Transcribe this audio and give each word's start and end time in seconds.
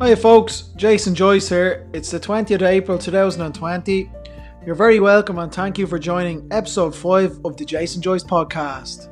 Hi 0.00 0.14
folks, 0.14 0.70
Jason 0.76 1.12
Joyce 1.12 1.48
here. 1.48 1.84
It's 1.92 2.12
the 2.12 2.20
20th 2.20 2.54
of 2.54 2.62
April 2.62 2.98
2020. 2.98 4.08
You're 4.64 4.76
very 4.76 5.00
welcome 5.00 5.40
and 5.40 5.52
thank 5.52 5.76
you 5.76 5.88
for 5.88 5.98
joining 5.98 6.46
episode 6.52 6.94
5 6.94 7.40
of 7.44 7.56
the 7.56 7.64
Jason 7.64 8.00
Joyce 8.00 8.22
podcast. 8.22 9.08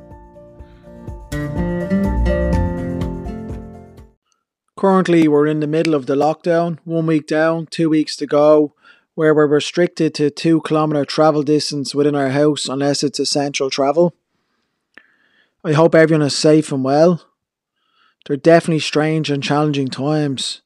Currently, 4.77 5.27
we're 5.27 5.47
in 5.47 5.59
the 5.59 5.67
middle 5.67 5.93
of 5.93 6.05
the 6.05 6.15
lockdown, 6.15 6.77
one 6.85 7.05
week 7.05 7.27
down, 7.27 7.65
two 7.65 7.89
weeks 7.89 8.15
to 8.15 8.25
go, 8.25 8.73
where 9.13 9.35
we're 9.35 9.45
restricted 9.45 10.13
to 10.15 10.29
two 10.29 10.61
kilometre 10.61 11.03
travel 11.03 11.43
distance 11.43 11.93
within 11.93 12.15
our 12.15 12.29
house 12.29 12.69
unless 12.69 13.03
it's 13.03 13.19
essential 13.19 13.69
travel. 13.69 14.15
I 15.65 15.73
hope 15.73 15.93
everyone 15.93 16.25
is 16.25 16.37
safe 16.37 16.71
and 16.71 16.85
well. 16.85 17.25
They're 18.25 18.37
definitely 18.37 18.79
strange 18.79 19.29
and 19.29 19.43
challenging 19.43 19.89
times. 19.89 20.61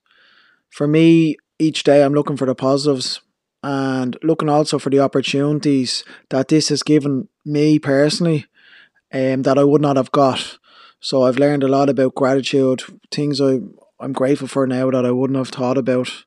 For 0.71 0.87
me, 0.87 1.35
each 1.59 1.83
day 1.83 2.03
I'm 2.03 2.13
looking 2.13 2.37
for 2.37 2.47
the 2.47 2.55
positives 2.55 3.21
and 3.61 4.17
looking 4.23 4.49
also 4.49 4.79
for 4.79 4.89
the 4.89 5.01
opportunities 5.01 6.03
that 6.29 6.47
this 6.47 6.69
has 6.69 6.81
given 6.81 7.27
me 7.45 7.77
personally 7.77 8.47
um, 9.13 9.43
that 9.43 9.57
I 9.57 9.63
would 9.63 9.81
not 9.81 9.97
have 9.97 10.11
got. 10.11 10.57
So 11.01 11.23
I've 11.23 11.37
learned 11.37 11.63
a 11.63 11.67
lot 11.67 11.89
about 11.89 12.15
gratitude, 12.15 12.83
things 13.11 13.41
I, 13.41 13.59
I'm 13.99 14.13
grateful 14.13 14.47
for 14.47 14.65
now 14.65 14.89
that 14.91 15.05
I 15.05 15.11
wouldn't 15.11 15.37
have 15.37 15.49
thought 15.49 15.77
about. 15.77 16.25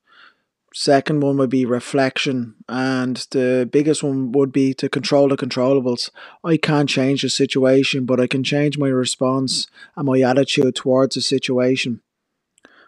Second 0.75 1.21
one 1.21 1.37
would 1.37 1.51
be 1.51 1.65
reflection, 1.65 2.57
and 2.69 3.17
the 3.31 3.69
biggest 3.71 4.03
one 4.03 4.33
would 4.33 4.51
be 4.51 4.75
to 4.75 4.89
control 4.89 5.29
the 5.29 5.37
controllables. 5.37 6.11
I 6.43 6.57
can't 6.57 6.89
change 6.89 7.23
the 7.23 7.31
situation, 7.31 8.07
but 8.07 8.19
I 8.19 8.27
can 8.27 8.43
change 8.43 8.77
my 8.77 8.89
response 8.89 9.69
and 9.97 10.07
my 10.07 10.21
attitude 10.21 10.75
towards 10.75 11.15
the 11.15 11.21
situation. 11.21 12.01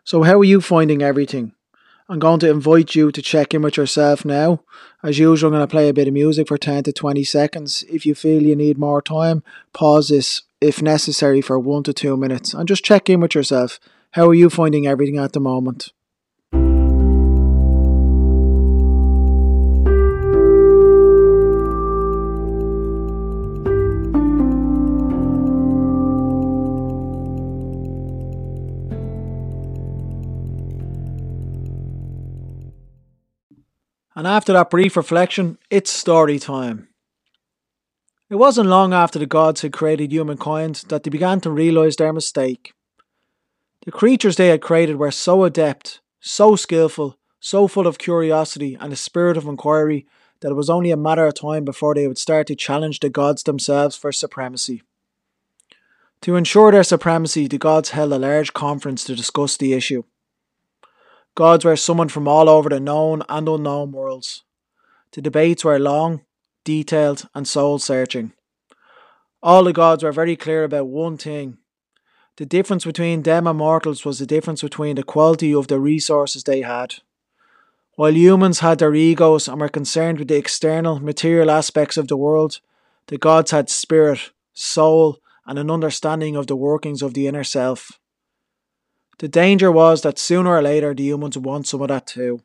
So, 0.07 0.23
how 0.23 0.39
are 0.39 0.45
you 0.45 0.61
finding 0.61 1.03
everything? 1.03 1.51
I'm 2.09 2.21
going 2.21 2.39
to 2.39 2.49
invite 2.49 2.95
you 2.95 3.11
to 3.11 3.21
check 3.21 3.53
in 3.53 3.63
with 3.63 3.77
yourself 3.77 4.25
now. 4.25 4.61
As 5.03 5.19
usual, 5.19 5.49
I'm 5.49 5.55
going 5.55 5.67
to 5.67 5.71
play 5.71 5.89
a 5.89 5.93
bit 5.93 6.07
of 6.07 6.15
music 6.15 6.47
for 6.47 6.57
10 6.57 6.85
to 6.85 6.93
20 6.93 7.25
seconds. 7.25 7.85
If 7.91 8.07
you 8.07 8.15
feel 8.15 8.45
you 8.45 8.55
need 8.55 8.79
more 8.79 9.03
time, 9.03 9.43
pause 9.73 10.11
this 10.11 10.43
if 10.61 10.81
necessary 10.81 11.41
for 11.41 11.59
1 11.59 11.83
to 11.83 11.93
2 11.93 12.17
minutes 12.17 12.55
and 12.55 12.69
just 12.69 12.85
check 12.85 13.11
in 13.11 13.19
with 13.19 13.35
yourself. 13.35 13.81
How 14.13 14.29
are 14.29 14.35
you 14.35 14.49
finding 14.49 14.87
everything 14.87 15.19
at 15.19 15.33
the 15.33 15.41
moment? 15.41 15.91
And 34.27 34.35
after 34.35 34.55
that 34.55 34.71
brief 34.71 34.97
reflection, 34.97 35.57
it's 35.71 35.89
story 35.89 36.41
time. 36.41 36.89
It 38.29 38.35
wasn't 38.35 38.69
long 38.69 38.93
after 38.93 39.21
the 39.21 39.25
gods 39.25 39.61
had 39.61 39.73
created 39.73 40.11
humankind 40.11 40.83
that 40.89 41.05
they 41.05 41.11
began 41.11 41.41
to 41.43 41.51
realise 41.53 41.95
their 41.95 42.13
mistake. 42.13 42.73
The 43.85 43.93
creatures 43.93 44.35
they 44.35 44.49
had 44.49 44.61
created 44.61 44.97
were 44.97 45.13
so 45.13 45.45
adept, 45.45 46.01
so 46.19 46.57
skillful, 46.57 47.17
so 47.39 47.69
full 47.69 47.87
of 47.87 47.99
curiosity 47.99 48.77
and 48.81 48.93
a 48.93 48.97
spirit 48.97 49.37
of 49.37 49.47
inquiry 49.47 50.09
that 50.41 50.51
it 50.51 50.57
was 50.57 50.69
only 50.69 50.91
a 50.91 50.97
matter 50.97 51.29
of 51.29 51.35
time 51.35 51.65
before 51.65 51.95
they 51.95 52.09
would 52.09 52.19
start 52.19 52.49
to 52.49 52.57
challenge 52.57 52.99
the 52.99 53.09
gods 53.09 53.45
themselves 53.45 53.95
for 53.95 54.11
supremacy. 54.11 54.83
To 56.23 56.35
ensure 56.35 56.73
their 56.73 56.83
supremacy, 56.83 57.47
the 57.47 57.59
gods 57.59 57.91
held 57.91 58.13
a 58.13 58.19
large 58.19 58.53
conference 58.53 59.05
to 59.05 59.15
discuss 59.15 59.57
the 59.57 59.73
issue. 59.73 60.03
Gods 61.37 61.67
were 61.67 61.77
summoned 61.77 62.13
from 62.13 62.27
all 62.27 62.49
over 62.49 62.71
the 62.71 62.81
known 62.81 63.23
and 63.29 63.47
unknown 63.47 63.93
worlds. 63.93 64.43
The 65.13 65.21
debates 65.21 65.67
were 65.67 65.79
long, 65.79 66.23
detailed, 66.65 67.29
and 67.35 67.47
soul 67.47 67.79
searching. 67.79 68.33
All 69.43 69.63
the 69.63 69.75
gods 69.75 70.03
were 70.03 70.13
very 70.13 70.35
clear 70.35 70.65
about 70.65 70.87
one 70.87 71.19
thing. 71.19 71.59
The 72.39 72.47
difference 72.47 72.87
between 72.87 73.23
them 73.23 73.47
and 73.47 73.59
mortals 73.59 74.03
was 74.03 74.19
the 74.19 74.25
difference 74.25 74.63
between 74.63 74.97
the 74.97 75.03
quality 75.03 75.55
of 75.55 75.69
the 75.69 75.79
resources 75.79 76.43
they 76.43 76.63
had. 76.63 76.95
While 77.97 78.17
humans 78.17 78.61
had 78.61 78.79
their 78.79 78.95
egos 78.95 79.47
and 79.47 79.61
were 79.61 79.69
concerned 79.69 80.19
with 80.19 80.29
the 80.29 80.37
external, 80.37 81.01
material 81.01 81.51
aspects 81.51 81.99
of 81.99 82.09
the 82.09 82.17
world, 82.17 82.61
the 83.09 83.19
gods 83.19 83.51
had 83.51 83.69
spirit, 83.69 84.31
soul, 84.55 85.19
and 85.47 85.59
an 85.59 85.71
understanding 85.71 86.35
of 86.35 86.47
the 86.47 86.57
workings 86.57 87.03
of 87.03 87.13
the 87.13 87.27
inner 87.27 87.45
self. 87.45 88.01
The 89.19 89.29
danger 89.29 89.73
was 89.73 90.03
that 90.03 90.19
sooner 90.19 90.51
or 90.51 90.63
later 90.63 90.93
the 90.95 91.05
humans 91.05 91.37
would 91.37 91.47
want 91.47 91.67
some 91.67 91.81
of 91.81 91.89
that 91.89 92.07
too. 92.07 92.43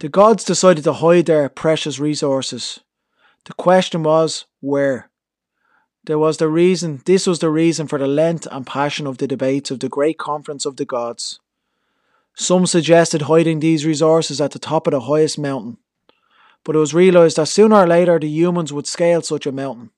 The 0.00 0.08
gods 0.08 0.44
decided 0.44 0.84
to 0.84 0.92
hide 0.92 1.26
their 1.26 1.48
precious 1.48 1.98
resources. 1.98 2.80
The 3.46 3.54
question 3.54 4.02
was 4.02 4.44
where? 4.60 5.10
There 6.04 6.18
was 6.18 6.36
the 6.36 6.48
reason, 6.48 7.00
this 7.06 7.26
was 7.26 7.38
the 7.38 7.50
reason 7.50 7.88
for 7.88 7.98
the 7.98 8.06
length 8.06 8.46
and 8.50 8.66
passion 8.66 9.06
of 9.06 9.18
the 9.18 9.26
debates 9.26 9.70
of 9.70 9.80
the 9.80 9.88
great 9.88 10.18
conference 10.18 10.66
of 10.66 10.76
the 10.76 10.84
gods. 10.84 11.40
Some 12.34 12.66
suggested 12.66 13.22
hiding 13.22 13.60
these 13.60 13.86
resources 13.86 14.40
at 14.40 14.52
the 14.52 14.58
top 14.58 14.86
of 14.86 14.92
the 14.92 15.00
highest 15.00 15.38
mountain, 15.38 15.78
but 16.64 16.76
it 16.76 16.78
was 16.78 16.94
realised 16.94 17.36
that 17.36 17.48
sooner 17.48 17.76
or 17.76 17.86
later 17.86 18.18
the 18.18 18.28
humans 18.28 18.72
would 18.72 18.86
scale 18.86 19.22
such 19.22 19.46
a 19.46 19.52
mountain, 19.52 19.90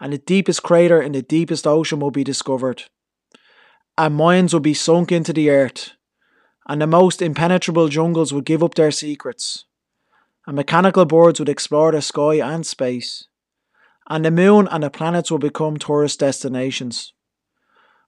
and 0.00 0.12
the 0.12 0.18
deepest 0.18 0.62
crater 0.62 1.02
in 1.02 1.12
the 1.12 1.22
deepest 1.22 1.66
ocean 1.66 2.00
would 2.00 2.14
be 2.14 2.24
discovered 2.24 2.84
and 3.98 4.14
mines 4.14 4.52
would 4.52 4.62
be 4.62 4.74
sunk 4.74 5.10
into 5.10 5.32
the 5.32 5.50
earth, 5.50 5.92
and 6.68 6.80
the 6.80 6.86
most 6.86 7.22
impenetrable 7.22 7.88
jungles 7.88 8.32
would 8.32 8.44
give 8.44 8.62
up 8.62 8.74
their 8.74 8.90
secrets, 8.90 9.64
and 10.46 10.56
mechanical 10.56 11.04
birds 11.04 11.38
would 11.38 11.48
explore 11.48 11.92
the 11.92 12.02
sky 12.02 12.34
and 12.34 12.66
space, 12.66 13.26
and 14.08 14.24
the 14.24 14.30
moon 14.30 14.68
and 14.70 14.82
the 14.82 14.90
planets 14.90 15.30
would 15.30 15.40
become 15.40 15.76
tourist 15.76 16.20
destinations. 16.20 17.12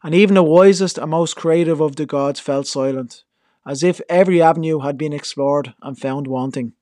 And 0.03 0.15
even 0.15 0.34
the 0.34 0.43
wisest 0.44 0.98
and 0.98 1.10
most 1.10 1.34
creative 1.34 1.81
of 1.81 1.97
the 1.97 2.06
gods 2.06 2.38
felt 2.38 2.66
silent, 2.66 3.25
as 3.66 3.82
if 3.82 4.00
every 4.09 4.41
avenue 4.41 4.81
had 4.81 4.97
been 4.97 5.12
explored 5.12 5.75
and 5.82 5.98
found 5.98 6.27
wanting. 6.27 6.75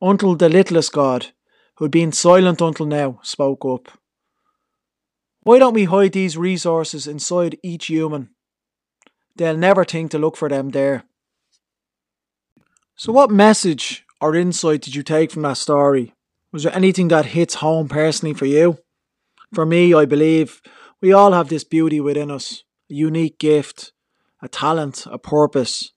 Until 0.00 0.34
the 0.34 0.48
littlest 0.48 0.92
god, 0.92 1.26
who 1.76 1.84
had 1.84 1.92
been 1.92 2.12
silent 2.12 2.60
until 2.60 2.86
now, 2.86 3.20
spoke 3.22 3.64
up. 3.66 3.99
Why 5.42 5.58
don't 5.58 5.74
we 5.74 5.84
hide 5.84 6.12
these 6.12 6.36
resources 6.36 7.06
inside 7.06 7.58
each 7.62 7.86
human? 7.86 8.30
They'll 9.36 9.56
never 9.56 9.84
think 9.84 10.10
to 10.10 10.18
look 10.18 10.36
for 10.36 10.48
them 10.48 10.70
there. 10.70 11.04
So, 12.94 13.12
what 13.12 13.30
message 13.30 14.04
or 14.20 14.34
insight 14.34 14.82
did 14.82 14.94
you 14.94 15.02
take 15.02 15.30
from 15.30 15.42
that 15.42 15.56
story? 15.56 16.14
Was 16.52 16.64
there 16.64 16.74
anything 16.74 17.08
that 17.08 17.26
hits 17.26 17.54
home 17.54 17.88
personally 17.88 18.34
for 18.34 18.44
you? 18.44 18.78
For 19.54 19.64
me, 19.64 19.94
I 19.94 20.04
believe 20.04 20.60
we 21.00 21.12
all 21.12 21.32
have 21.32 21.48
this 21.48 21.64
beauty 21.64 22.00
within 22.00 22.30
us 22.30 22.64
a 22.90 22.94
unique 22.94 23.38
gift, 23.38 23.92
a 24.42 24.48
talent, 24.48 25.06
a 25.06 25.18
purpose. 25.18 25.92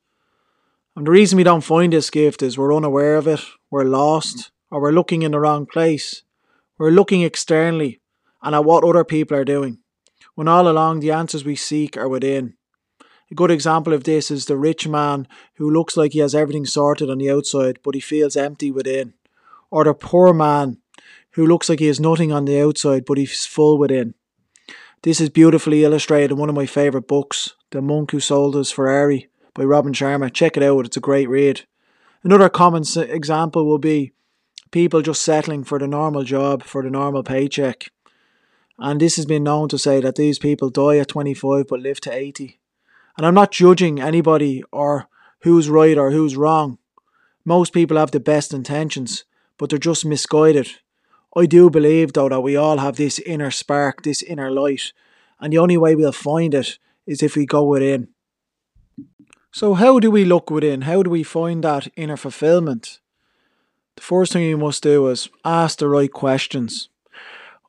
And 0.96 1.08
the 1.08 1.12
reason 1.12 1.38
we 1.38 1.44
don't 1.44 1.62
find 1.62 1.92
this 1.92 2.09
gift 2.09 2.42
is 2.42 2.58
we're 2.58 2.76
unaware 2.76 3.16
of 3.16 3.28
it, 3.28 3.42
we're 3.70 3.84
lost, 3.84 4.52
or 4.72 4.80
we're 4.80 4.92
looking 4.92 5.24
in 5.24 5.32
the 5.32 5.40
wrong 5.40 5.66
place. 5.66 6.24
We're 6.78 6.92
looking 6.92 7.24
externally 7.24 8.00
and 8.44 8.54
at 8.54 8.66
what 8.66 8.84
other 8.84 9.04
people 9.04 9.38
are 9.38 9.46
doing, 9.46 9.80
when 10.36 10.48
all 10.48 10.68
along 10.68 11.00
the 11.00 11.12
answers 11.12 11.44
we 11.44 11.56
seek 11.56 11.98
are 11.98 12.09
within. 12.09 12.56
A 13.31 13.36
good 13.36 13.50
example 13.50 13.94
of 13.94 14.04
this 14.04 14.30
is 14.30 14.46
the 14.46 14.58
rich 14.58 14.88
man 14.88 15.28
who 15.56 15.70
looks 15.70 15.98
like 15.98 16.12
he 16.14 16.20
has 16.20 16.36
everything 16.36 16.66
sorted 16.66 17.09
on 17.09 17.18
the 17.18 17.32
outside, 17.32 17.80
but 17.84 17.96
he 17.96 18.02
feels 18.02 18.36
empty 18.36 18.70
within. 18.70 19.14
Or 19.72 19.86
the 19.86 19.94
poor 19.96 20.34
man 20.34 20.78
who 21.32 21.48
looks 21.48 21.68
like 21.68 21.80
he 21.80 21.88
has 21.88 22.00
nothing 22.00 22.32
on 22.32 22.46
the 22.46 22.62
outside, 22.62 23.06
but 23.06 23.18
he's 23.18 23.46
full 23.46 23.80
within. 23.80 24.14
This 25.02 25.20
is 25.20 25.30
beautifully 25.30 25.84
illustrated 25.84 26.32
in 26.32 26.38
one 26.38 26.50
of 26.50 26.56
my 26.56 26.66
favourite 26.66 27.08
books, 27.08 27.56
The 27.72 27.82
Monk 27.82 28.12
Who 28.12 28.20
Sold 28.20 28.56
His 28.56 28.72
Ferrari 28.72 29.29
by 29.53 29.64
Robin 29.64 29.94
Sharma. 29.94 30.32
Check 30.32 30.56
it 30.58 30.64
out, 30.64 30.85
it's 30.85 30.97
a 30.97 31.02
great 31.02 31.28
read. 31.28 31.66
Another 32.23 32.50
common 32.50 32.84
example 32.97 33.66
will 33.66 33.79
be 33.79 34.14
people 34.72 35.02
just 35.02 35.22
settling 35.22 35.64
for 35.64 35.79
the 35.79 35.88
normal 35.88 36.23
job, 36.23 36.64
for 36.64 36.84
the 36.84 36.90
normal 36.90 37.23
paycheck. 37.23 37.90
And 38.79 38.99
this 38.99 39.16
has 39.17 39.25
been 39.25 39.43
known 39.43 39.70
to 39.70 39.78
say 39.78 40.02
that 40.02 40.16
these 40.16 40.40
people 40.40 40.70
die 40.70 40.97
at 40.97 41.09
25 41.09 41.67
but 41.67 41.79
live 41.79 42.02
to 42.02 42.14
80. 42.14 42.59
And 43.17 43.25
I'm 43.25 43.35
not 43.35 43.52
judging 43.52 44.02
anybody 44.02 44.64
or 44.72 45.08
who's 45.41 45.70
right 45.70 45.97
or 45.97 46.11
who's 46.11 46.35
wrong. 46.35 46.79
Most 47.46 47.73
people 47.73 47.97
have 47.97 48.11
the 48.11 48.20
best 48.20 48.53
intentions, 48.53 49.25
but 49.58 49.70
they're 49.70 49.79
just 49.79 50.05
misguided. 50.05 50.70
I 51.35 51.46
do 51.46 51.70
believe, 51.70 52.14
though, 52.14 52.29
that 52.29 52.41
we 52.41 52.55
all 52.55 52.78
have 52.78 52.96
this 52.96 53.20
inner 53.20 53.52
spark, 53.52 54.03
this 54.03 54.22
inner 54.22 54.52
light, 54.52 54.93
and 55.40 55.52
the 55.52 55.58
only 55.58 55.78
way 55.78 55.96
we'll 55.96 56.11
find 56.11 56.53
it 56.53 56.78
is 57.05 57.22
if 57.22 57.35
we 57.35 57.46
go 57.46 57.64
within. 57.64 58.09
So, 59.52 59.73
how 59.73 59.99
do 59.99 60.09
we 60.09 60.26
look 60.26 60.49
within? 60.49 60.81
How 60.81 61.03
do 61.03 61.09
we 61.09 61.23
find 61.23 61.64
that 61.64 61.87
inner 61.96 62.17
fulfillment? 62.17 62.99
The 63.96 64.02
first 64.02 64.34
thing 64.34 64.43
you 64.43 64.58
must 64.58 64.81
do 64.81 65.08
is 65.09 65.29
ask 65.43 65.78
the 65.78 65.90
right 65.90 66.11
questions. 66.11 66.90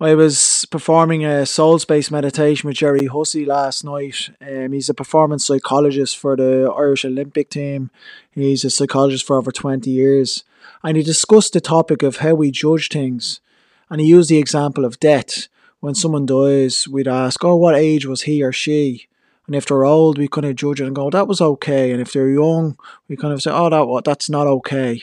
I 0.01 0.17
was 0.17 0.67
performing 0.73 1.25
a 1.25 1.47
soul 1.47 1.79
space 1.79 2.11
meditation 2.11 2.67
with 2.67 2.79
Gerry 2.79 3.07
Hussey 3.07 3.45
last 3.45 3.85
night. 3.85 4.31
Um, 4.41 4.73
he's 4.73 4.89
a 4.89 4.95
performance 4.95 5.47
psychologist 5.47 6.19
for 6.19 6.37
the 6.37 6.69
Irish 6.77 7.05
Olympic 7.05 7.49
team. 7.49 7.93
He's 8.33 8.65
a 8.65 8.71
psychologist 8.71 9.25
for 9.25 9.37
over 9.37 9.53
20 9.53 9.89
years. 9.89 10.43
And 10.83 10.97
he 10.97 11.05
discussed 11.05 11.53
the 11.53 11.61
topic 11.61 12.03
of 12.03 12.17
how 12.17 12.35
we 12.35 12.51
judge 12.51 12.89
things. 12.89 13.41
And 13.89 14.01
he 14.01 14.09
used 14.09 14.31
the 14.31 14.39
example 14.39 14.85
of 14.85 14.99
death. 14.99 15.47
When 15.79 15.95
someone 15.95 16.27
dies, 16.27 16.89
we'd 16.89 17.07
ask, 17.07 17.45
oh, 17.45 17.55
what 17.55 17.77
age 17.77 18.05
was 18.05 18.23
he 18.23 18.43
or 18.43 18.51
she? 18.51 19.07
And 19.47 19.55
if 19.55 19.67
they're 19.67 19.85
old, 19.85 20.19
we 20.19 20.27
kind 20.27 20.47
of 20.47 20.57
judge 20.57 20.81
it 20.81 20.87
and 20.87 20.97
go, 20.97 21.09
that 21.11 21.29
was 21.29 21.41
okay. 21.41 21.93
And 21.93 22.01
if 22.01 22.13
they're 22.13 22.31
young, 22.31 22.77
we 23.07 23.17
kind 23.17 23.33
of 23.33 23.43
say, 23.43 23.53
oh, 23.53 23.71
that 23.71 24.05
that's 24.05 24.29
not 24.29 24.49
okay. 24.49 25.03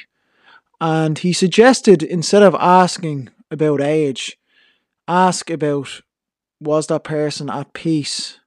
And 0.82 1.18
he 1.18 1.32
suggested 1.32 2.04
instead 2.04 2.44
of 2.44 2.56
asking 2.56 3.30
about 3.52 3.80
age, 3.80 4.38
ask 5.08 5.50
about 5.50 6.02
was 6.60 6.88
that 6.88 7.04
person 7.04 7.50
at 7.50 7.74
peace? 7.74 8.40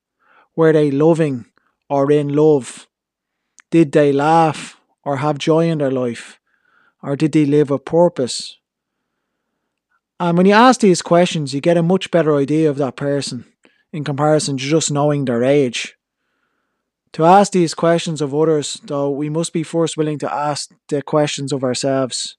Were 0.54 0.72
they 0.72 0.90
loving 0.90 1.46
or 1.88 2.10
in 2.12 2.28
love? 2.28 2.86
Did 3.70 3.92
they 3.92 4.12
laugh 4.12 4.80
or 5.02 5.16
have 5.16 5.38
joy 5.38 5.68
in 5.68 5.78
their 5.78 5.90
life? 5.90 6.38
Or 7.02 7.16
did 7.16 7.32
they 7.32 7.44
live 7.44 7.70
a 7.70 7.78
purpose? 7.78 8.58
And 10.20 10.38
when 10.38 10.46
you 10.46 10.54
ask 10.54 10.80
these 10.80 11.02
questions, 11.02 11.52
you 11.52 11.60
get 11.60 11.76
a 11.76 11.82
much 11.82 12.10
better 12.10 12.36
idea 12.36 12.70
of 12.70 12.78
that 12.78 12.96
person 12.96 13.44
in 13.92 14.04
comparison 14.04 14.56
to 14.56 14.64
just 14.64 14.92
knowing 14.92 15.24
their 15.24 15.42
age. 15.42 15.96
To 17.14 17.24
ask 17.24 17.52
these 17.52 17.74
questions 17.74 18.20
of 18.20 18.34
others, 18.34 18.80
though, 18.84 19.10
we 19.10 19.28
must 19.28 19.52
be 19.52 19.62
first 19.62 19.96
willing 19.96 20.18
to 20.20 20.32
ask 20.32 20.72
the 20.88 21.02
questions 21.02 21.52
of 21.52 21.62
ourselves 21.62 22.36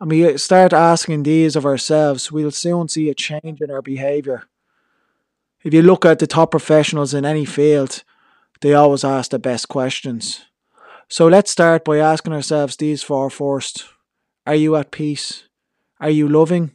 and 0.00 0.10
we 0.10 0.38
start 0.38 0.72
asking 0.72 1.22
these 1.24 1.56
of 1.56 1.66
ourselves, 1.66 2.30
we'll 2.30 2.52
soon 2.52 2.88
see 2.88 3.10
a 3.10 3.14
change 3.14 3.60
in 3.60 3.70
our 3.70 3.82
behaviour. 3.82 4.44
If 5.64 5.74
you 5.74 5.82
look 5.82 6.04
at 6.04 6.20
the 6.20 6.26
top 6.26 6.52
professionals 6.52 7.14
in 7.14 7.24
any 7.24 7.44
field, 7.44 8.04
they 8.60 8.74
always 8.74 9.04
ask 9.04 9.32
the 9.32 9.40
best 9.40 9.68
questions. 9.68 10.44
So 11.08 11.26
let's 11.26 11.50
start 11.50 11.84
by 11.84 11.98
asking 11.98 12.32
ourselves 12.32 12.76
these 12.76 13.02
four 13.02 13.28
first. 13.28 13.86
Are 14.46 14.54
you 14.54 14.76
at 14.76 14.92
peace? 14.92 15.44
Are 16.00 16.10
you 16.10 16.28
loving? 16.28 16.72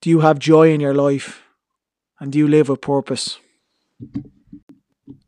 Do 0.00 0.08
you 0.08 0.20
have 0.20 0.38
joy 0.38 0.72
in 0.72 0.80
your 0.80 0.94
life? 0.94 1.42
And 2.18 2.32
do 2.32 2.38
you 2.38 2.48
live 2.48 2.70
with 2.70 2.80
purpose? 2.80 3.38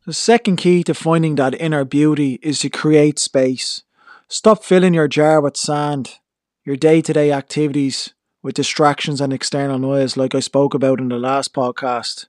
The 0.07 0.15
second 0.15 0.57
key 0.57 0.83
to 0.85 0.95
finding 0.95 1.35
that 1.35 1.61
inner 1.61 1.85
beauty 1.85 2.39
is 2.43 2.61
to 2.61 2.71
create 2.71 3.19
space. 3.19 3.83
Stop 4.29 4.65
filling 4.65 4.95
your 4.95 5.09
jar 5.09 5.41
with 5.41 5.57
sand 5.57 6.19
your 6.65 6.77
day 6.77 7.01
to 7.03 7.13
day 7.13 7.33
activities 7.33 8.15
with 8.43 8.55
distractions 8.55 9.21
and 9.21 9.33
external 9.33 9.79
noise, 9.79 10.17
like 10.17 10.35
I 10.35 10.41
spoke 10.41 10.75
about 10.75 11.01
in 11.01 11.09
the 11.09 11.19
last 11.19 11.53
podcast. 11.55 12.27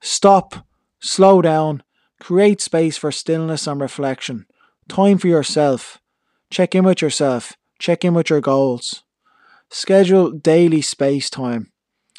Stop, 0.00 0.66
slow 1.00 1.42
down, 1.42 1.82
create 2.20 2.60
space 2.60 2.96
for 2.96 3.12
stillness 3.12 3.66
and 3.66 3.80
reflection, 3.80 4.46
time 4.88 5.18
for 5.18 5.28
yourself, 5.28 5.98
check 6.50 6.74
in 6.74 6.84
with 6.84 7.02
yourself, 7.02 7.54
check 7.78 8.04
in 8.04 8.14
with 8.14 8.30
your 8.30 8.40
goals. 8.40 9.02
Schedule 9.70 10.30
daily 10.32 10.82
space 10.82 11.30
time. 11.30 11.70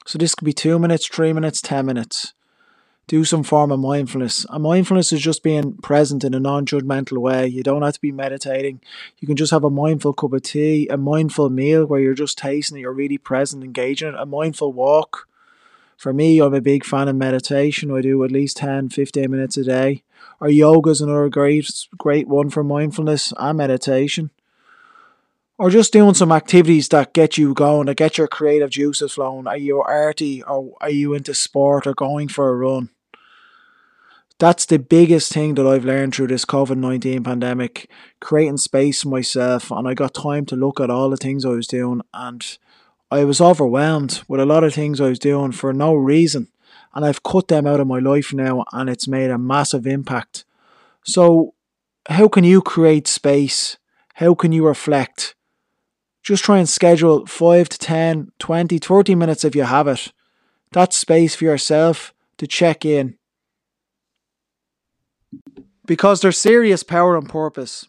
So 0.07 0.17
this 0.17 0.35
could 0.35 0.45
be 0.45 0.53
two 0.53 0.79
minutes, 0.79 1.07
three 1.07 1.33
minutes, 1.33 1.61
ten 1.61 1.85
minutes 1.85 2.33
do 3.07 3.25
some 3.25 3.44
form 3.44 3.71
of 3.71 3.80
mindfulness. 3.80 4.45
And 4.50 4.63
mindfulness 4.63 5.12
is 5.12 5.21
just 5.21 5.44
being 5.44 5.74
present 5.74 6.24
in 6.24 6.33
a 6.33 6.39
non 6.39 6.65
judgmental 6.65 7.18
way. 7.18 7.48
You 7.48 7.63
don't 7.63 7.81
have 7.81 7.94
to 7.95 8.01
be 8.01 8.12
meditating. 8.12 8.81
You 9.19 9.27
can 9.27 9.36
just 9.36 9.51
have 9.51 9.63
a 9.63 9.69
mindful 9.69 10.13
cup 10.13 10.33
of 10.33 10.44
tea, 10.44 10.88
a 10.89 10.98
mindful 10.98 11.50
meal 11.50 11.86
where 11.86 12.00
you're 12.00 12.13
just 12.13 12.38
tasting 12.38 12.77
it, 12.77 12.81
you're 12.81 12.94
really 12.94 13.18
present, 13.18 13.63
engaging 13.63 14.09
it, 14.09 14.15
a 14.18 14.25
mindful 14.25 14.74
walk. 14.74 15.27
For 15.98 16.13
me, 16.13 16.39
I'm 16.39 16.53
a 16.53 16.62
big 16.62 16.83
fan 16.83 17.07
of 17.07 17.15
meditation. 17.15 17.92
I 17.92 18.01
do 18.01 18.24
at 18.24 18.31
least 18.31 18.57
10, 18.57 18.89
15 18.89 19.30
minutes 19.30 19.57
a 19.57 19.63
day. 19.63 20.03
Or 20.39 20.50
yoga 20.50 20.89
is 20.89 21.01
another 21.01 21.30
great, 21.30 21.69
great 21.98 22.27
one 22.27 22.50
for 22.50 22.63
mindfulness 22.63 23.33
and 23.38 23.57
meditation 23.57 24.31
or 25.61 25.69
just 25.69 25.93
doing 25.93 26.15
some 26.15 26.31
activities 26.31 26.89
that 26.89 27.13
get 27.13 27.37
you 27.37 27.53
going, 27.53 27.85
that 27.85 27.95
get 27.95 28.17
your 28.17 28.27
creative 28.27 28.71
juices 28.71 29.13
flowing. 29.13 29.45
Are 29.45 29.57
you 29.57 29.79
arty 29.81 30.41
or 30.41 30.73
are 30.81 30.89
you 30.89 31.13
into 31.13 31.35
sport 31.35 31.85
or 31.85 31.93
going 31.93 32.29
for 32.29 32.49
a 32.49 32.55
run? 32.55 32.89
that's 34.41 34.65
the 34.65 34.79
biggest 34.79 35.31
thing 35.31 35.53
that 35.53 35.67
I've 35.67 35.85
learned 35.85 36.15
through 36.15 36.27
this 36.27 36.45
COVID 36.45 36.75
19 36.75 37.23
pandemic 37.23 37.91
creating 38.19 38.57
space 38.57 39.03
for 39.03 39.09
myself. 39.09 39.69
And 39.69 39.87
I 39.87 39.93
got 39.93 40.15
time 40.15 40.47
to 40.47 40.55
look 40.55 40.79
at 40.79 40.89
all 40.89 41.11
the 41.11 41.17
things 41.17 41.45
I 41.45 41.49
was 41.49 41.67
doing. 41.67 42.01
And 42.11 42.57
I 43.11 43.23
was 43.23 43.39
overwhelmed 43.39 44.23
with 44.27 44.39
a 44.39 44.45
lot 44.47 44.63
of 44.63 44.73
things 44.73 44.99
I 44.99 45.09
was 45.09 45.19
doing 45.19 45.51
for 45.51 45.73
no 45.73 45.93
reason. 45.93 46.47
And 46.95 47.05
I've 47.05 47.21
cut 47.21 47.49
them 47.49 47.67
out 47.67 47.79
of 47.79 47.85
my 47.85 47.99
life 47.99 48.33
now, 48.33 48.65
and 48.73 48.89
it's 48.89 49.07
made 49.07 49.29
a 49.29 49.37
massive 49.37 49.85
impact. 49.85 50.43
So, 51.05 51.53
how 52.09 52.27
can 52.27 52.43
you 52.43 52.63
create 52.63 53.07
space? 53.07 53.77
How 54.15 54.33
can 54.33 54.51
you 54.51 54.65
reflect? 54.65 55.35
Just 56.23 56.44
try 56.44 56.59
and 56.59 56.69
schedule 56.69 57.25
5 57.25 57.69
to 57.69 57.77
10, 57.77 58.31
20, 58.38 58.77
30 58.77 59.15
minutes 59.15 59.44
if 59.44 59.56
you 59.56 59.63
have 59.63 59.88
it. 59.88 60.12
That's 60.71 60.97
space 60.97 61.35
for 61.35 61.45
yourself 61.45 62.13
to 62.38 62.47
check 62.47 62.85
in 62.85 63.18
because 65.85 66.21
there's 66.21 66.38
serious 66.38 66.83
power 66.83 67.18
and 67.18 67.27
purpose. 67.27 67.88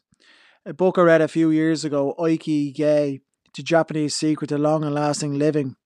A 0.64 0.73
book 0.73 0.99
I 0.99 1.02
read 1.02 1.20
a 1.20 1.29
few 1.29 1.50
years 1.50 1.84
ago, 1.84 2.14
Ikigai, 2.19 3.20
The 3.55 3.62
Japanese 3.62 4.17
Secret 4.17 4.49
to 4.49 4.58
Long 4.58 4.85
and 4.85 4.94
Lasting 4.94 5.38
Living, 5.38 5.76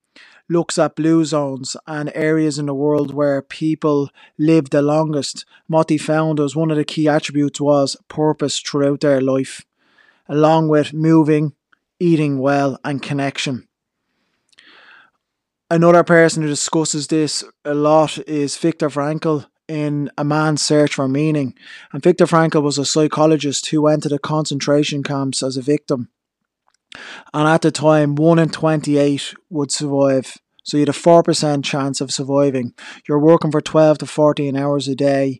looks 0.48 0.78
at 0.78 0.96
blue 0.96 1.24
zones 1.24 1.76
and 1.86 2.12
areas 2.14 2.58
in 2.58 2.66
the 2.66 2.74
world 2.74 3.12
where 3.12 3.42
people 3.42 4.10
live 4.38 4.70
the 4.70 4.82
longest. 4.82 5.44
What 5.66 5.90
he 5.90 5.98
found 5.98 6.38
was 6.38 6.54
one 6.54 6.70
of 6.70 6.76
the 6.76 6.84
key 6.84 7.08
attributes 7.08 7.60
was 7.60 7.96
purpose 8.08 8.60
throughout 8.60 9.00
their 9.00 9.20
life, 9.20 9.64
along 10.28 10.68
with 10.68 10.92
moving, 10.92 11.52
eating 11.98 12.38
well, 12.38 12.78
and 12.84 13.02
connection. 13.02 13.68
Another 15.70 16.04
person 16.04 16.42
who 16.42 16.48
discusses 16.48 17.08
this 17.08 17.42
a 17.64 17.74
lot 17.74 18.18
is 18.28 18.56
Viktor 18.56 18.88
Frankl, 18.88 19.46
in 19.68 20.10
A 20.16 20.24
Man's 20.24 20.62
Search 20.62 20.94
for 20.94 21.08
Meaning. 21.08 21.54
And 21.92 22.02
Viktor 22.02 22.26
Frankl 22.26 22.62
was 22.62 22.78
a 22.78 22.84
psychologist 22.84 23.66
who 23.68 23.82
went 23.82 24.02
to 24.04 24.08
the 24.08 24.18
concentration 24.18 25.02
camps 25.02 25.42
as 25.42 25.56
a 25.56 25.62
victim. 25.62 26.08
And 27.34 27.48
at 27.48 27.62
the 27.62 27.70
time, 27.70 28.14
1 28.14 28.38
in 28.38 28.48
28 28.48 29.34
would 29.50 29.70
survive. 29.70 30.38
So 30.62 30.76
you 30.76 30.82
had 30.82 30.88
a 30.88 30.92
4% 30.92 31.64
chance 31.64 32.00
of 32.00 32.10
surviving. 32.10 32.74
You're 33.08 33.20
working 33.20 33.50
for 33.50 33.60
12 33.60 33.98
to 33.98 34.06
14 34.06 34.56
hours 34.56 34.88
a 34.88 34.94
day 34.94 35.38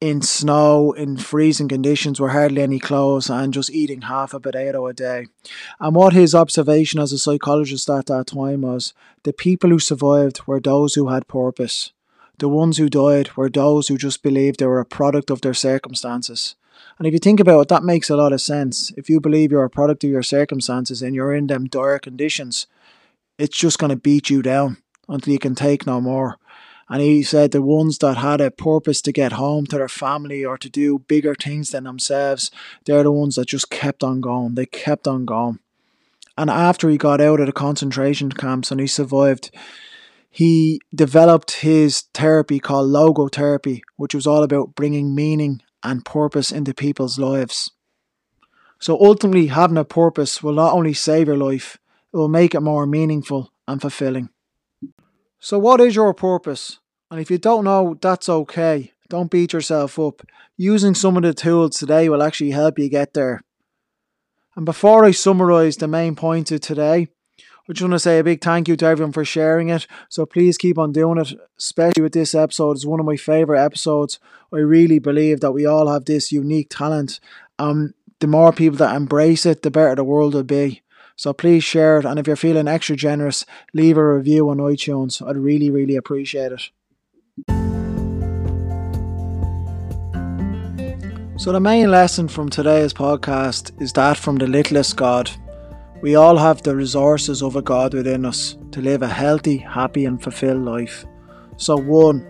in 0.00 0.22
snow, 0.22 0.92
in 0.92 1.16
freezing 1.16 1.68
conditions 1.68 2.20
with 2.20 2.30
hardly 2.30 2.62
any 2.62 2.78
clothes, 2.78 3.28
and 3.28 3.52
just 3.52 3.70
eating 3.70 4.02
half 4.02 4.32
a 4.32 4.40
potato 4.40 4.86
a 4.86 4.92
day. 4.92 5.26
And 5.80 5.94
what 5.94 6.12
his 6.12 6.34
observation 6.34 7.00
as 7.00 7.12
a 7.12 7.18
psychologist 7.18 7.90
at 7.90 8.06
that 8.06 8.28
time 8.28 8.60
was 8.62 8.94
the 9.24 9.32
people 9.32 9.70
who 9.70 9.80
survived 9.80 10.42
were 10.46 10.60
those 10.60 10.94
who 10.94 11.08
had 11.08 11.26
purpose. 11.26 11.92
The 12.38 12.48
ones 12.48 12.78
who 12.78 12.88
died 12.88 13.36
were 13.36 13.48
those 13.48 13.88
who 13.88 13.98
just 13.98 14.22
believed 14.22 14.60
they 14.60 14.66
were 14.66 14.78
a 14.78 14.84
product 14.84 15.30
of 15.30 15.40
their 15.40 15.54
circumstances. 15.54 16.54
And 16.98 17.06
if 17.06 17.12
you 17.12 17.18
think 17.18 17.40
about 17.40 17.62
it, 17.62 17.68
that 17.68 17.82
makes 17.82 18.10
a 18.10 18.16
lot 18.16 18.32
of 18.32 18.40
sense. 18.40 18.92
If 18.96 19.10
you 19.10 19.20
believe 19.20 19.50
you're 19.50 19.64
a 19.64 19.70
product 19.70 20.04
of 20.04 20.10
your 20.10 20.22
circumstances 20.22 21.02
and 21.02 21.14
you're 21.14 21.34
in 21.34 21.48
them 21.48 21.66
dire 21.66 21.98
conditions, 21.98 22.68
it's 23.38 23.56
just 23.56 23.78
going 23.78 23.90
to 23.90 23.96
beat 23.96 24.30
you 24.30 24.42
down 24.42 24.76
until 25.08 25.32
you 25.32 25.38
can 25.40 25.56
take 25.56 25.86
no 25.86 26.00
more. 26.00 26.36
And 26.88 27.02
he 27.02 27.22
said 27.22 27.50
the 27.50 27.60
ones 27.60 27.98
that 27.98 28.16
had 28.16 28.40
a 28.40 28.50
purpose 28.50 29.02
to 29.02 29.12
get 29.12 29.32
home 29.32 29.66
to 29.66 29.76
their 29.76 29.88
family 29.88 30.44
or 30.44 30.56
to 30.56 30.70
do 30.70 31.00
bigger 31.00 31.34
things 31.34 31.70
than 31.70 31.84
themselves, 31.84 32.50
they're 32.84 33.02
the 33.02 33.12
ones 33.12 33.34
that 33.34 33.48
just 33.48 33.70
kept 33.70 34.02
on 34.02 34.20
going. 34.20 34.54
They 34.54 34.66
kept 34.66 35.06
on 35.06 35.26
going. 35.26 35.58
And 36.38 36.48
after 36.48 36.88
he 36.88 36.96
got 36.96 37.20
out 37.20 37.40
of 37.40 37.46
the 37.46 37.52
concentration 37.52 38.30
camps 38.30 38.70
and 38.70 38.80
he 38.80 38.86
survived, 38.86 39.50
he 40.30 40.80
developed 40.94 41.50
his 41.62 42.02
therapy 42.14 42.60
called 42.60 42.90
logotherapy, 42.90 43.80
which 43.96 44.14
was 44.14 44.26
all 44.26 44.42
about 44.42 44.74
bringing 44.74 45.14
meaning 45.14 45.60
and 45.82 46.04
purpose 46.04 46.52
into 46.52 46.72
people's 46.72 47.18
lives. 47.18 47.70
So 48.78 48.96
ultimately, 49.04 49.48
having 49.48 49.76
a 49.76 49.84
purpose 49.84 50.42
will 50.42 50.52
not 50.52 50.72
only 50.72 50.94
save 50.94 51.26
your 51.26 51.36
life, 51.36 51.78
it 52.12 52.16
will 52.16 52.28
make 52.28 52.54
it 52.54 52.60
more 52.60 52.86
meaningful 52.86 53.52
and 53.66 53.80
fulfilling. 53.80 54.30
So, 55.40 55.58
what 55.58 55.80
is 55.80 55.94
your 55.94 56.12
purpose? 56.14 56.78
And 57.10 57.20
if 57.20 57.30
you 57.30 57.38
don't 57.38 57.64
know, 57.64 57.96
that's 58.00 58.28
okay. 58.28 58.92
Don't 59.08 59.30
beat 59.30 59.52
yourself 59.52 59.98
up. 59.98 60.22
Using 60.56 60.94
some 60.94 61.16
of 61.16 61.22
the 61.22 61.32
tools 61.32 61.78
today 61.78 62.08
will 62.08 62.22
actually 62.22 62.50
help 62.50 62.78
you 62.78 62.88
get 62.88 63.14
there. 63.14 63.42
And 64.56 64.66
before 64.66 65.04
I 65.04 65.12
summarise 65.12 65.76
the 65.76 65.88
main 65.88 66.16
points 66.16 66.50
of 66.50 66.60
today, 66.60 67.06
I 67.68 67.72
just 67.72 67.82
want 67.82 67.92
to 67.92 67.98
say 67.98 68.18
a 68.18 68.24
big 68.24 68.42
thank 68.42 68.66
you 68.66 68.76
to 68.76 68.86
everyone 68.86 69.12
for 69.12 69.24
sharing 69.24 69.68
it. 69.68 69.86
So 70.08 70.26
please 70.26 70.58
keep 70.58 70.78
on 70.78 70.90
doing 70.90 71.18
it, 71.18 71.32
especially 71.58 72.02
with 72.02 72.14
this 72.14 72.34
episode. 72.34 72.72
It's 72.72 72.86
one 72.86 72.98
of 72.98 73.06
my 73.06 73.16
favourite 73.16 73.62
episodes. 73.62 74.18
I 74.52 74.58
really 74.58 74.98
believe 74.98 75.40
that 75.40 75.52
we 75.52 75.66
all 75.66 75.86
have 75.88 76.06
this 76.06 76.32
unique 76.32 76.70
talent. 76.70 77.20
Um, 77.58 77.94
the 78.20 78.26
more 78.26 78.52
people 78.52 78.78
that 78.78 78.96
embrace 78.96 79.46
it, 79.46 79.62
the 79.62 79.70
better 79.70 79.94
the 79.94 80.04
world 80.04 80.34
will 80.34 80.42
be. 80.42 80.82
So 81.18 81.32
please 81.32 81.64
share 81.64 81.98
it. 81.98 82.04
And 82.04 82.16
if 82.20 82.28
you're 82.28 82.36
feeling 82.36 82.68
extra 82.68 82.94
generous, 82.94 83.44
leave 83.74 83.98
a 83.98 84.14
review 84.14 84.48
on 84.50 84.58
iTunes. 84.58 85.20
I'd 85.20 85.36
really, 85.36 85.68
really 85.68 85.96
appreciate 85.96 86.52
it. 86.52 86.70
So, 91.38 91.50
the 91.50 91.60
main 91.60 91.90
lesson 91.90 92.28
from 92.28 92.48
today's 92.48 92.92
podcast 92.92 93.80
is 93.82 93.92
that 93.94 94.16
from 94.16 94.36
the 94.36 94.46
littlest 94.46 94.96
God. 94.96 95.30
We 96.02 96.14
all 96.14 96.36
have 96.36 96.62
the 96.62 96.76
resources 96.76 97.42
of 97.42 97.56
a 97.56 97.62
God 97.62 97.94
within 97.94 98.24
us 98.24 98.56
to 98.70 98.80
live 98.80 99.02
a 99.02 99.08
healthy, 99.08 99.56
happy, 99.56 100.04
and 100.04 100.22
fulfilled 100.22 100.64
life. 100.64 101.04
So, 101.56 101.76
one, 101.76 102.24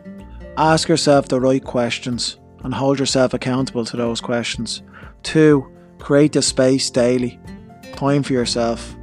ask 0.56 0.88
yourself 0.88 1.28
the 1.28 1.40
right 1.40 1.62
questions 1.62 2.38
and 2.64 2.72
hold 2.72 2.98
yourself 2.98 3.34
accountable 3.34 3.84
to 3.84 3.98
those 3.98 4.22
questions. 4.22 4.82
Two, 5.22 5.70
create 5.98 6.32
the 6.32 6.40
space 6.40 6.88
daily, 6.90 7.38
time 7.98 8.22
for 8.22 8.32
yourself. 8.32 8.94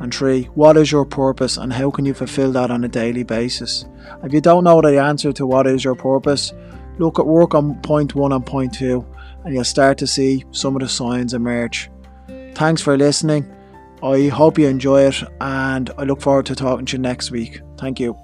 And 0.00 0.14
three, 0.14 0.44
what 0.54 0.76
is 0.76 0.92
your 0.92 1.04
purpose 1.04 1.56
and 1.56 1.72
how 1.72 1.90
can 1.90 2.04
you 2.04 2.14
fulfill 2.14 2.52
that 2.52 2.70
on 2.70 2.84
a 2.84 2.88
daily 2.88 3.22
basis? 3.24 3.84
If 4.22 4.32
you 4.32 4.40
don't 4.40 4.64
know 4.64 4.80
the 4.80 5.00
answer 5.00 5.32
to 5.32 5.46
what 5.46 5.66
is 5.66 5.84
your 5.84 5.94
purpose, 5.94 6.52
look 6.98 7.18
at 7.18 7.26
work 7.26 7.54
on 7.54 7.80
point 7.80 8.14
one 8.14 8.32
and 8.32 8.46
point 8.46 8.74
two, 8.74 9.04
and 9.44 9.54
you'll 9.54 9.64
start 9.64 9.98
to 9.98 10.06
see 10.06 10.44
some 10.52 10.76
of 10.76 10.82
the 10.82 10.88
signs 10.88 11.34
emerge. 11.34 11.90
Thanks 12.54 12.82
for 12.82 12.96
listening. 12.96 13.50
I 14.02 14.28
hope 14.28 14.58
you 14.58 14.68
enjoy 14.68 15.02
it, 15.02 15.22
and 15.40 15.90
I 15.96 16.04
look 16.04 16.20
forward 16.20 16.46
to 16.46 16.54
talking 16.54 16.86
to 16.86 16.96
you 16.96 17.02
next 17.02 17.30
week. 17.30 17.60
Thank 17.78 17.98
you. 17.98 18.16